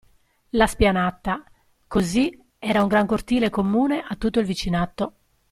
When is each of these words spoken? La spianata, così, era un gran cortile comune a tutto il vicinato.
La 0.57 0.65
spianata, 0.65 1.43
così, 1.85 2.35
era 2.57 2.81
un 2.81 2.87
gran 2.87 3.05
cortile 3.05 3.51
comune 3.51 4.01
a 4.01 4.15
tutto 4.15 4.39
il 4.39 4.47
vicinato. 4.47 5.13